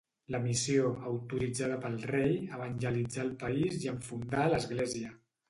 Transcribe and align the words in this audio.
La 0.35 0.37
missió, 0.43 0.87
autoritzada 1.09 1.77
pel 1.83 1.97
rei, 2.13 2.33
evangelitzà 2.59 3.23
el 3.27 3.31
país 3.45 3.79
i 3.85 3.93
en 3.95 4.03
fundà 4.09 4.49
l'església. 4.57 5.15